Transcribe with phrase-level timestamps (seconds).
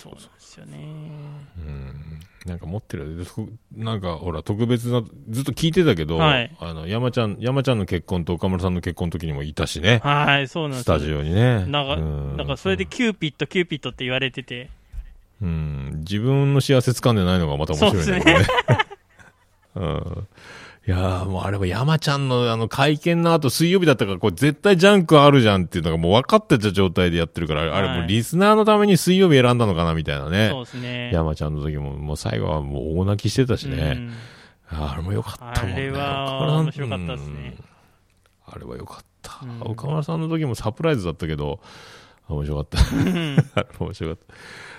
[0.00, 0.78] そうなんですよね。
[1.58, 2.20] うん。
[2.46, 3.22] なんか持ってる。
[3.24, 10.00] ふなんか、ほら、特別な、ずっと聞いてたけど、はいあの、山ちゃん、山ちゃんの結婚と岡村さんの結婚の時にもいたしね。
[10.02, 11.66] はい、そうなんですスタジオにね。
[11.66, 14.70] なんか、うなんかそれでキューピッド、キューピッドって言われてて、
[15.42, 18.24] うん、自分の幸せ掴んでないのがまた面白いね。
[18.24, 18.46] ね
[19.76, 20.28] うん。
[20.86, 30.64] いやーもうあれは山ちゃんのあの会見の後水曜日だったから、これ絶対ジャンクあるじゃんっていうのがもう分かってた状態でやってるから、あれはいもうリスナーのために水曜日選んだのかなみたいなねそう。
[30.64, 31.10] ですね。
[31.12, 33.92] 山ちゃんの時も、もう最後はもう大泣きしてたしうね。
[33.92, 34.12] ん
[34.68, 35.74] あれも良かったもんね。
[35.74, 37.64] あれは岡村さん面白かったですねうん
[38.52, 41.60] あれは良かった、うん岡村さんの時もサプライズだったけど、
[42.28, 42.78] 面白かった。
[43.84, 44.34] 面白かった。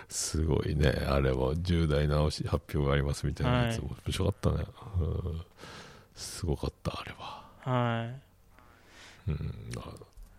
[0.09, 0.89] すごいね。
[1.07, 4.65] あれは重大な発表がありますみたいなやつ、はい面白かったね、
[4.99, 5.41] うん。
[6.21, 7.41] すごかった、あれは。
[7.63, 8.07] は
[9.27, 9.37] うん、い。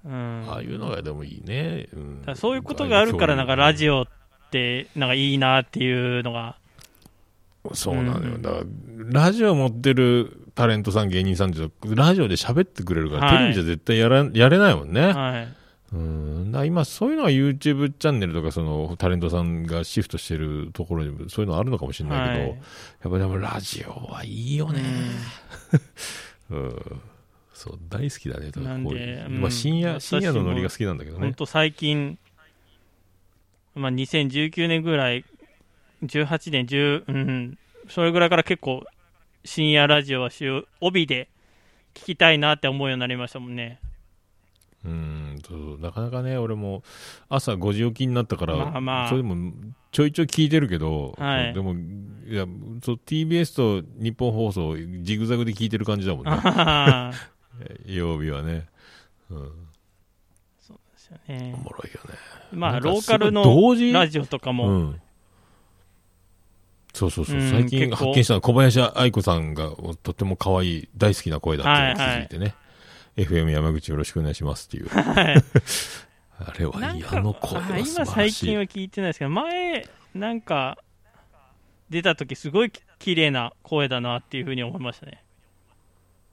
[0.05, 0.45] うん。
[0.49, 1.89] ああいうのがでもいいね。
[1.93, 1.97] う
[2.33, 4.07] んそういうことがあるから、なんかラジオっ
[4.51, 6.57] て、なんかいいなっていうのが、
[7.75, 8.34] そうなのよ。
[8.34, 8.65] うんだから、
[9.27, 15.12] ラジオ持ってるタレントさん、芸人さんって、ラジオで喋ってくれるから、はいテレビじゃ絶対やらやれないもんね。
[15.12, 15.49] はい。
[15.93, 22.59] うん、だ今、そういうのが YouTube チャンネルとか、そのタレントさんがシフトしてるところにも、そういうのあるのかもしれないけど、はい
[23.03, 24.83] やっぱでもラジオはいいよね。
[26.51, 27.01] うん。
[27.53, 28.51] そう、大好きだね。
[28.57, 31.25] なんでうんまあ深夜、私深夜のノリが好きなんだけどね。
[31.25, 32.19] 本当最近、
[33.75, 35.25] まあ、2019年ぐらい、
[36.03, 38.84] 18年、10、うん、それぐらいから結構、
[39.45, 41.29] 深夜ラジオは週帯で
[41.95, 43.79] 聞きたいなって思うようになりましたもんね。
[44.84, 46.83] うんそうなかなかね、俺も
[47.28, 49.08] 朝5時起きになったから、まあまあ。
[49.08, 49.52] それでも
[49.92, 51.55] ちょいちょい聞いてるけど、はい。
[51.55, 52.47] でもいや
[52.83, 57.12] そう TBS と日本放送、ジグザグで聞いてる感じだもんね、あ
[57.86, 58.66] 曜日はね。
[59.30, 59.50] うん、ー
[60.60, 61.55] そうですよね。
[61.56, 61.58] お。
[61.58, 62.19] もろいよね。
[62.53, 63.44] まあ、ローカルの
[63.92, 65.00] ラジオとかも、うん、
[66.92, 69.70] そうそうそう、うん最近発見したのは小林愛子さんが
[70.03, 72.54] とっても可愛い、大好きな声だっていうのに気づいてね、
[73.17, 75.37] FM 山口よろしくお願いしますっていう、はい。
[76.39, 77.78] あれはいい、あの声は。
[77.78, 80.78] 今最近は聞いてないですけど、前、なんか、
[81.91, 85.22] 出た時すごいき綺麗な声だなっていうふうに思いましたね。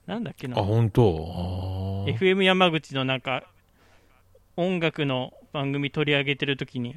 [0.07, 0.57] なんだっけな。
[0.57, 0.63] あ、。
[0.63, 3.43] 本当？FM 山口のなんか、
[4.55, 6.95] 音楽の番組取り上げてる時に、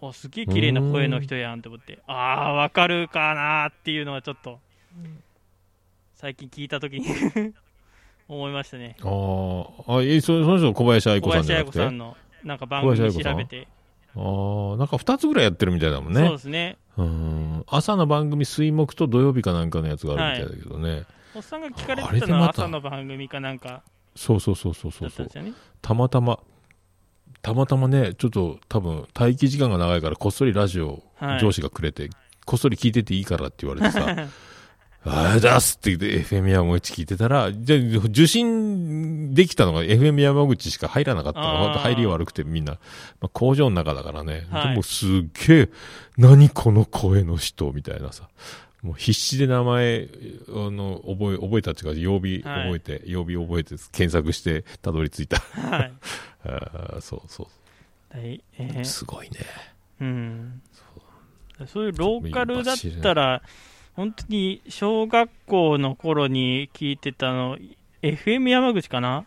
[0.00, 4.60] おすげえ綺麗な声の人やんと思って、ああ、わかるかなっていうのはちょっと、
[6.14, 7.54] 最近聞いた時に
[8.28, 8.96] 思いましたね。
[9.00, 13.68] あーあ、え、そその人小林愛小子さんじ林ゃなく子さんのなんか番組調べて、
[14.14, 16.30] あー、なんか二つぐらいやってるみたいだもんそうね。
[16.30, 16.76] ですね。
[16.96, 17.64] うん。
[17.68, 21.04] 朝の番組、水木と土曜日かなんかのやつがあるみたいだけどね。
[21.34, 23.82] おっさんが聞かれあてたのはれでまた朝の番組かなんか
[24.14, 25.38] そうそうそうそうそうそたんです。
[25.38, 25.52] よね。
[25.80, 26.38] たまたま、
[27.40, 32.10] たまたまね、ちょっと多分待機時間が長いからこっそりラジオはい上司がくれて、
[32.44, 34.04] こっそり聞いてていいからって言われてさ、
[35.04, 41.72] ああ、出すって言って FM 山口聞いてたら、じゃあ受信できたのが FM 山口しか入らなかったの。
[41.78, 42.74] 入り悪くてみんな、
[43.20, 44.46] まあ、工場の中だからね。
[44.50, 45.08] はいでもすっ
[45.48, 45.68] げえ、
[46.16, 48.28] 何この声の人みたいなさ。
[48.82, 50.08] もう必死で名前、
[50.48, 55.38] あの、覚え、覚えたっていうか、曜日はい覚えて、曜日覚えて検索してたどり着いた。
[55.38, 55.92] はい。
[56.44, 57.48] あーそうそ
[58.14, 58.16] う。
[58.16, 59.38] はいえーすごいね。
[60.00, 60.62] うん。
[61.66, 63.42] そういうローカルだったら、
[63.94, 67.58] 本当に小学校の頃に聞いてたの、
[68.02, 69.26] FM 山口かな、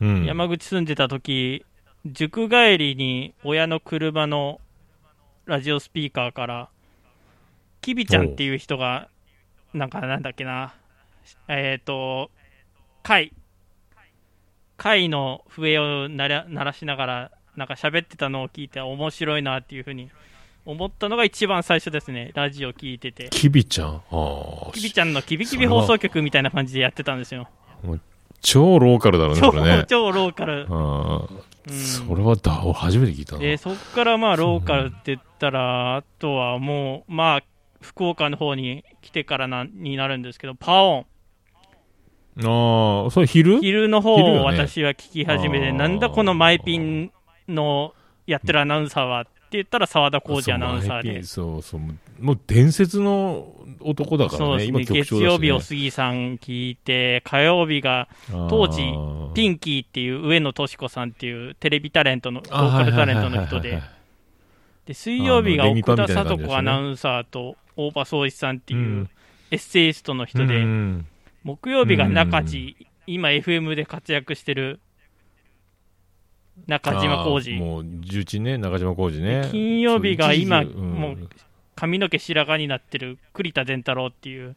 [0.00, 0.24] うん。
[0.24, 1.64] 山口住んでた時
[2.06, 4.58] 塾帰りに親の車の
[5.44, 6.68] ラジオスピーカーから、
[7.82, 9.08] きびちゃんっていう人が、
[9.74, 10.74] なんかなんだっけな、
[11.46, 12.30] えっ、と、
[13.02, 13.34] 貝、
[14.78, 20.10] 貝の笛を鳴ら鳴らしながら、なんか喋ってたのを聞いて、面白いなっていうふうに
[20.70, 23.28] 思ったのが一番最初ですね、ラジオ聞いてて。
[23.30, 24.02] きびちゃん？
[24.72, 27.48] きびちゃんのキビキビ放送局みたいな感じでやってたんですよ。
[28.40, 29.84] 超ローカルだろうね、超それね。
[29.88, 30.66] 超ローカル。
[30.68, 31.28] うん
[31.72, 33.40] それはだ、俺初めて聞いたな。
[33.40, 37.42] でそこからまあローカルって言ったら、あとはもう、まあ、
[37.82, 41.06] 福岡の方に来てからなになるんですけど、パオン、
[42.38, 43.60] ああ、それ昼？
[43.60, 47.12] 昼の方を私は聞き始めて、あーなんだこのマイピン
[47.46, 47.92] の
[48.26, 51.22] やってるアナウンサーはって言ったら、澤田浩二アナウンサーで。
[51.22, 51.80] そうそう。
[52.20, 54.70] もう伝説の男だからね。
[54.70, 55.00] ね、局長だし、ね。
[55.02, 58.08] 月曜日お杉さん聞いて、火曜日が
[58.48, 58.82] 当時
[59.34, 63.82] ピンンキーっていう上野敏子さんっていうテレビタレントの、ローカルタレントの人で、
[64.86, 69.10] で水曜日が奥田聡子アナウンサーと大場総一さんっていううん。
[69.52, 71.06] エッセイストの人で、うん
[71.42, 72.76] 木曜日が中地、
[73.06, 74.78] 今 FM で活躍してる
[76.66, 77.58] 中島浩二。
[77.58, 79.48] もう、重鎮ね、中島浩二ね。
[79.50, 81.28] 金曜日が今、そうんもう
[81.74, 84.56] 髪の毛白髪になってる栗田善太郎っていう、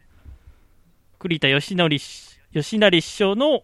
[1.19, 3.63] 栗田義則し、義成師匠の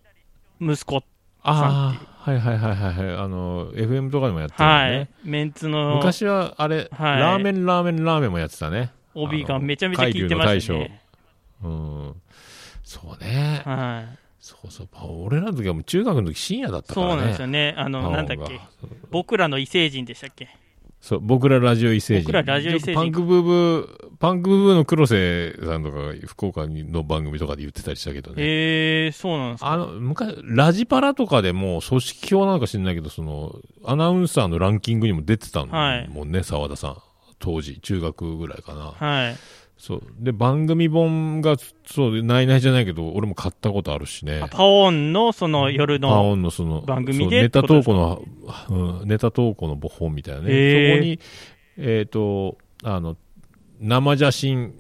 [0.62, 1.04] 息子。
[1.42, 3.16] ああ、はいはいはいはいはい。
[3.18, 5.30] あの、FM とかでもやってるよはねい。。
[5.30, 8.92] メンツの昔は、あれ、はいラーメンラーメンラーメンもやってたね。
[9.14, 11.02] 帯がめちゃめちゃ効いてましたね。
[11.64, 12.16] うん。
[12.84, 13.62] そうね。
[13.66, 14.29] はい。
[14.40, 14.88] そうそう。
[15.26, 17.12] 俺らの時はもう中学の時深夜だったからね。
[17.12, 17.74] そうなんですよね。
[17.78, 18.60] あの、なんだっけ？
[19.12, 20.50] 僕らの異星人でしたっけ？
[21.02, 22.24] そう、僕らラジオ異星人。
[22.24, 28.44] 僕らラジオ異星人パンクブーブー、パンクブーブーの黒瀬さんとかが福岡の番組とかで言ってたりしたけどね。
[28.44, 29.72] へえー、そうなんですか。
[29.72, 36.98] あの、昔、ラジパラとかでも、組織票なのか知らないけど、その、アナウンサーのランキングにも出てたはいもんね、沢田さん。
[37.40, 38.92] 当時、中学ぐらいかな。
[38.92, 39.36] はい。
[39.80, 40.02] そう。
[40.20, 41.56] で、番組本が、
[41.86, 44.50] そう、ないないじゃないけど、俺も買ったことあるしねあ。
[44.50, 48.22] パオンのその夜パの、オンのその、番組でネタ投稿の、
[48.70, 50.48] うん、ネタ投稿の本みたいなね。
[50.50, 51.20] へーそこに、
[51.78, 53.16] えっ、と、あの、
[53.80, 54.76] 生写真、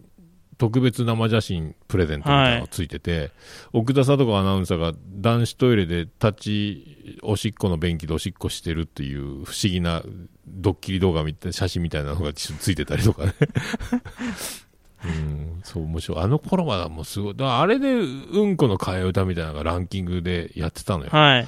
[0.57, 3.31] 特別生写真プレゼントみたいなのがついてて、
[3.71, 10.03] 奥田さとかアナウンサーが男子トイレで立ち、おしっこの便器でおしっこしてるっていう不思議な
[10.45, 13.33] ドッキリ動画みたいな、写真みたいなのがつついてたりとかね。
[15.05, 16.19] うん、そう、面白い。
[16.19, 17.35] あの頃はもうすごい。
[17.39, 21.09] あれで、うんこの替え歌みたいなのがランキングでやってたのよ。
[21.11, 21.47] はい。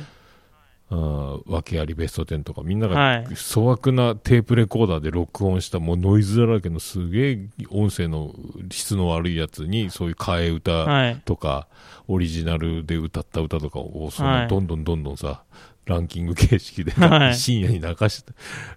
[0.92, 7.40] うん、訳ありベスト10とか、みんなはいが粗悪なテープレコーダーで録音した、もうノイズだらけのすげえ
[7.70, 8.36] 音声の
[8.70, 11.22] 質の悪いやつに、そういう替え歌はい。
[11.24, 11.68] とか、
[12.10, 15.44] オリジナルで歌った歌とかを、そはいのどんどんどんどんさ、
[15.86, 18.34] ランキング形式で、はい深夜に流して、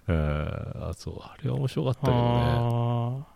[0.07, 2.13] えーあそう、あれは面白かったけど
[3.27, 3.34] ね。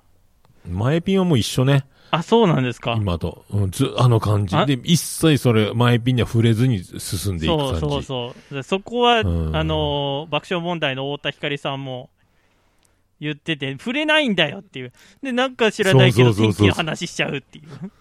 [0.66, 2.96] あ前ピンはもう一緒ね、ーあ、そうなんですか。
[3.00, 3.46] 今と。
[3.52, 4.66] うん、ず、あの感じあ？
[4.66, 7.80] で、一切それ、前ピンには触れずに進んでいく感じ。
[7.82, 8.56] そうそうそう。
[8.56, 12.10] でそこは、うんあのー爆笑問題の太田光さんも
[13.20, 14.94] 言ってて、触れないんだよっていう。
[15.22, 17.70] で、なんか知らないけど、天気の話しちゃうっていう。
[17.70, 17.92] そうそう、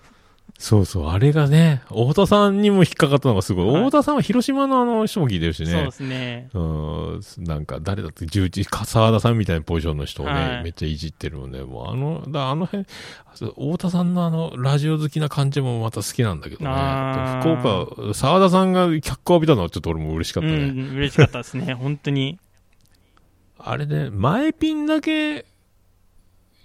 [0.60, 3.66] あれがね、太田さんにも引っかかったのがすごい。
[3.68, 5.90] はい太田さんは広島のあの人も聞いてるしねそうで。
[5.92, 6.50] すね。
[6.52, 11.62] うん、なんか誰だって、重鎮、沢田さんみたいなポジションの人をね、はいめっちゃいじってるもんね。
[11.62, 12.86] もうあの、だあの辺、
[13.34, 16.70] そう太田さんのあの、ラジオ好きな感じもまた好きなんだけどね。
[16.70, 20.72] あ福ー岡、沢田さんが脚光を浴びたのはちょっと俺も嬉しかっうたね。
[20.72, 21.74] ん、嬉しかったですね。
[21.78, 22.40] 本当に。
[23.58, 25.46] あれね、前ピンだけ、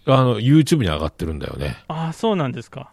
[0.07, 1.77] あの、YouTube に上がってるんだよね。
[1.87, 2.91] ああ、そうなんですか。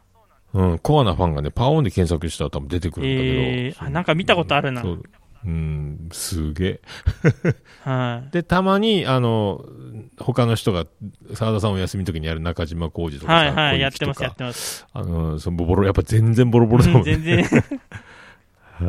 [0.52, 3.41] うん、コアなファンがね、パオンで検索したら多分出てくるんだけど。
[3.41, 4.82] えー、あ、なんか見たことあるな。
[4.82, 5.02] そう
[5.43, 6.81] うん、すげえ。
[7.82, 8.31] はい。
[8.32, 9.64] で、たまに、あの、
[10.19, 10.87] 他の人が、
[11.35, 14.87] 沢田さんお休みの時にやる中島浩二とかさ、はいはい、小やってます、やってます。
[14.93, 17.17] あの、そのボロ、やっぱ全然ボロボロだもうんんね。
[17.17, 17.44] 全然。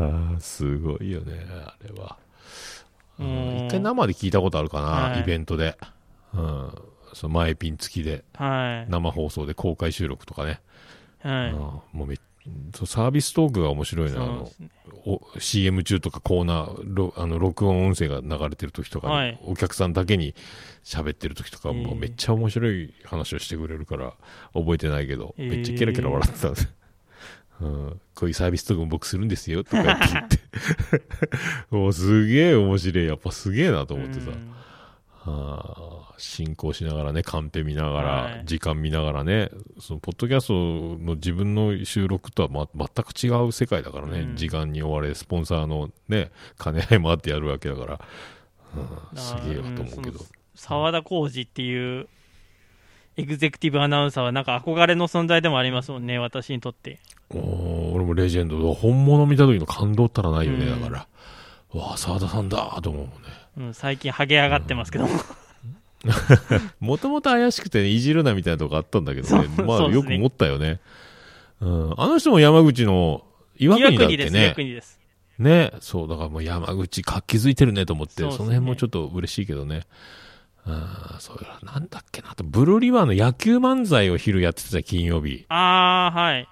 [0.01, 2.17] は あすごいよね、あれは。
[3.19, 5.77] ううんん一回生で聞いたことあるかな、はいイベントで。
[6.33, 6.69] うん。
[7.13, 8.91] その前ピン付きで、はい。
[8.91, 10.59] 生放送で公開収録とかね。
[11.23, 11.57] はいうん。
[11.57, 12.15] もうめ
[12.73, 14.19] そうサービストークが面白いな。
[14.19, 14.69] ね。
[15.05, 20.33] お CM 中とかコーナー、ろあの、録音音声が流れてる時とかに、はいお客さんだけに
[20.83, 24.13] 喋ってる時とか、えーもうめっちゃ面白い話をしてくれるから、
[24.53, 26.73] 覚えてないけど、えーめっちゃケラケラ笑ってたんです。
[27.61, 29.97] うん、こういうサービストークも僕するんですよ、とか言っ
[30.27, 30.39] て。
[31.69, 33.05] もうすげえ面白い。
[33.05, 34.31] やっぱすげえなと思ってさ。
[34.31, 34.61] うんは
[35.25, 40.53] あ、進行しながらね、カンペ見ながら、はい時間見ながらね、そのポッドキャスト
[41.03, 47.99] の自分の収録とは、ま、全く違う世界だからね、うん時間に追われ、スポンサーのね、金合いもあってやるわけだから、
[48.75, 50.19] うん、すげえわと思うけど。
[50.55, 52.07] 沢田浩二っていう
[53.17, 56.99] エグゼクティブアナウンサーはなんか憧れの存在でもありますもんね、私にとって。
[57.29, 61.01] おー俺もレジェンド、本物見た時の感動ったらないよね、うんだから。
[61.01, 61.05] う
[61.73, 63.09] わあ、沢田さんだと思うね。
[63.57, 65.11] うん、最近ハゲ上がってますけども。
[66.79, 69.47] もともと怪しくて、ね、いじるなみたいなとこあったんだけどね。
[69.65, 70.79] まあ、よく思ったよね。
[71.59, 71.93] うん。
[71.97, 73.23] あの人も山口の
[73.57, 74.55] 岩国だっけ岩国です、ね岩。
[74.55, 74.99] 国です。
[75.37, 75.71] ね。
[75.79, 79.83] そう、だからもう山口活気づいてるねと思って、そ,、ねの辺もちょっと嬉しいけどね。
[80.63, 82.31] あそうなんだっけな。
[82.31, 85.45] あと、ブルーリワーの野球漫才を昼やってた金曜日。
[85.49, 86.47] あー、はい。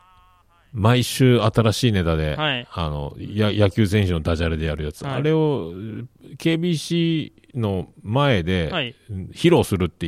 [0.71, 5.03] 毎週新しいネタで、はいあの、や、野球選手のダジャレでやるやつ。
[5.03, 5.73] はいあれを、
[6.37, 8.95] KBC の前で、はい。
[9.33, 10.07] 披露するって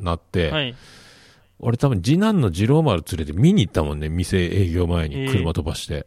[0.00, 0.74] なって、はい。
[1.58, 6.06] 俺多分次男の二郎丸連れて見に行ったもんね、店営業前えーに車飛ばして。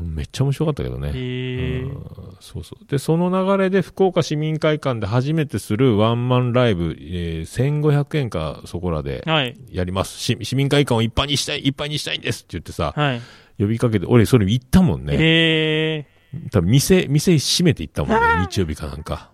[0.00, 1.12] めっちゃ面白かったけどね。
[1.14, 2.84] えーうんそうそう。
[2.86, 9.56] で、その流れで福岡市民会館で初めてするワンマンライブ、えー1500円かそこらではい。
[9.70, 10.18] やります。
[10.20, 13.20] 市市民会館をいっぱいにしたい、いっぱいにしたいんですって言ってさ、はい。
[13.58, 15.16] 呼びかけて、俺それ行ったもんね。
[15.18, 16.06] え
[16.52, 18.18] 多分店、店閉めていったもんね、
[18.50, 19.30] 日曜日かなんか。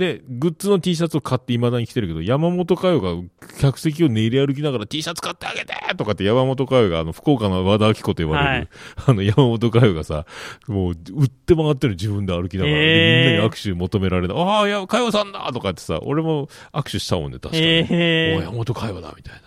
[0.00, 3.22] で、グッズの T シャツを買って未だに着てるけど、山本佳代が
[3.60, 8.68] 客席を練り歩きながら T シャツ買ってあげてとかって山本佳代が、あの、福岡の和田明子と呼ばれる、はい
[9.08, 10.24] あの、山本佳代がさ、
[10.68, 14.34] もう、売って回ってる自分で歩きながら、でへーみんなに握手求められた。
[14.34, 17.62] ああ、いや、佳代さんだとかってさ、俺も握手したもんね、確かに。
[17.62, 19.40] へーお山本佳代だ、みたいな。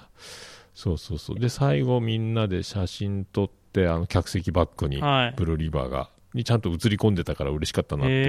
[0.76, 1.40] そうそうそう。
[1.40, 8.24] で、最後みんなで写真撮って、あの、客席バッグに、はいブルーリバーが、にちゃんと映り込んでたから嬉しかったなっていう。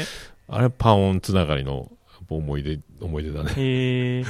[0.00, 0.04] へ
[0.48, 1.90] あれ、パオンつながりの
[2.30, 3.52] 思い出、思い出だね。
[3.56, 3.60] え。
[3.60, 4.24] へえ。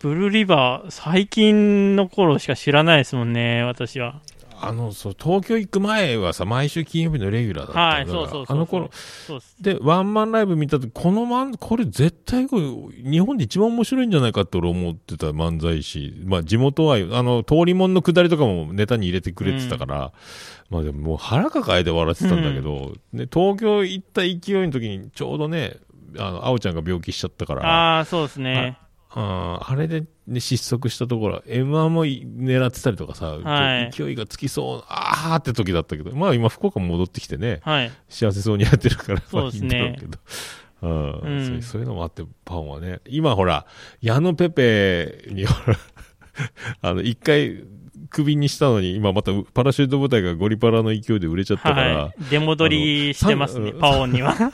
[0.00, 4.20] ブルーリバー、最近の頃しか知らないですもんね、私は。
[4.68, 8.56] あの、そう、東京行く前はさ、毎週金曜日のレギュラーだったはい、からそうそうそう。
[8.56, 8.90] あの頃、
[9.26, 9.62] そうっす。
[9.62, 16.14] で、ワンマンライブ見たとき、この漫、これ絶対これ、日本で一番面白いんじゃないかって俺思ってた漫才師。
[16.24, 20.12] まあ地元愛、あの、通りもんの下りとかもネタに入れてくれてたから、
[20.70, 25.76] まあでももう腹抱えて笑ってたんだけど、ね、東京行った勢いの時にちょうどね、
[26.18, 28.78] あの、あおちゃんが病気しちゃったから、ああ、そうですね。
[29.18, 37.90] ああれで、ね、失速したところ、M1 も狙ってたりとかさ、はい勢いがつきそう、ああって時だったけど、まあ今福岡も戻ってきてね、はい。
[38.10, 40.18] 幸せそうにやってるから、そうですねまあいいんだろうけど。
[40.82, 43.00] うんうんそういうのもあって、パンはね。
[43.06, 43.64] 今ほら、
[44.02, 45.78] 矢野ペペにほら、
[46.82, 47.64] あの、一回、
[48.10, 52.24] クビにしたのに、今またパラシュート部隊がゴリパラの勢いで売れちゃったから、はい。
[52.30, 54.34] 出戻りしてますねパオンには。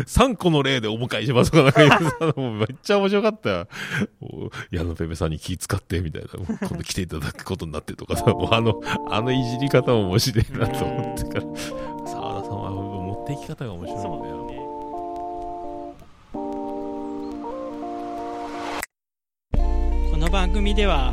[0.00, 3.68] 3個の例でお迎えしますとかなんか言ってたのめっちゃ面白かったよ。
[4.70, 6.28] 矢野ペペさんに気使って、みたいな。
[6.38, 11.42] もう今度来ていただくことになってとかさ、もうあの、あのいじり方も面白いなと思ってから、
[12.06, 14.46] 沢田さんは持っていき方が面白いんだよ。
[14.48, 14.54] ね。
[20.10, 21.12] この番組では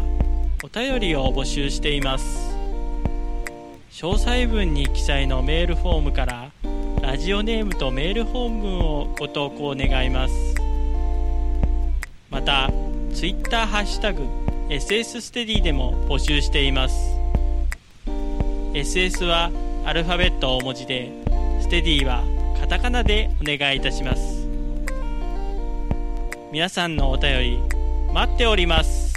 [0.64, 2.56] お便りを募集しています
[3.92, 6.41] 詳細文に記載のメールフォームから
[7.22, 10.34] ジオネームとメール本文をご投稿願います。
[12.32, 12.72] また
[13.14, 14.24] ツイッターハッシュタグ
[14.70, 16.96] SS ステディでも募集しています。
[18.74, 19.52] SS は
[19.86, 21.12] アルファベット大文字で
[21.62, 22.24] ステディは
[22.60, 24.48] カタカナでお願いいたします。
[26.52, 27.60] 皆さんのお便り
[28.12, 29.11] 待っております。